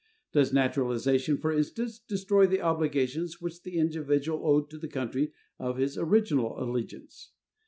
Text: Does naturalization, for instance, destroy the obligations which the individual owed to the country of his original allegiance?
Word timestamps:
Does 0.31 0.51
naturalization, 0.51 1.37
for 1.37 1.51
instance, 1.53 1.99
destroy 1.99 2.47
the 2.47 2.59
obligations 2.59 3.39
which 3.39 3.61
the 3.61 3.77
individual 3.77 4.47
owed 4.47 4.67
to 4.71 4.79
the 4.79 4.87
country 4.87 5.31
of 5.59 5.77
his 5.77 5.95
original 5.95 6.59
allegiance? 6.59 7.29